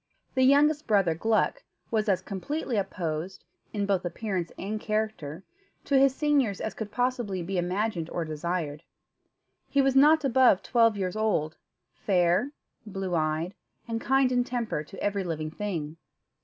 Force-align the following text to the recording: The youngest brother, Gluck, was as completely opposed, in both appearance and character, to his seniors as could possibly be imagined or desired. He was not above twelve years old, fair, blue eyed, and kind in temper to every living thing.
The 0.33 0.41
youngest 0.41 0.87
brother, 0.87 1.13
Gluck, 1.13 1.61
was 1.91 2.09
as 2.09 2.23
completely 2.23 2.75
opposed, 2.75 3.45
in 3.71 3.85
both 3.85 4.03
appearance 4.03 4.51
and 4.57 4.79
character, 4.81 5.43
to 5.83 5.95
his 5.99 6.15
seniors 6.15 6.59
as 6.59 6.73
could 6.73 6.89
possibly 6.91 7.43
be 7.43 7.59
imagined 7.59 8.09
or 8.09 8.25
desired. 8.25 8.81
He 9.69 9.79
was 9.79 9.95
not 9.95 10.25
above 10.25 10.63
twelve 10.63 10.97
years 10.97 11.15
old, 11.15 11.55
fair, 11.93 12.49
blue 12.83 13.13
eyed, 13.13 13.53
and 13.87 14.01
kind 14.01 14.31
in 14.31 14.43
temper 14.43 14.83
to 14.85 15.03
every 15.03 15.23
living 15.23 15.51
thing. 15.51 15.97